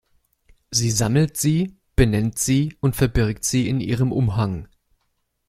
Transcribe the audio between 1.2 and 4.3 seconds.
sie, benennt sie und verbirgt sie in ihrem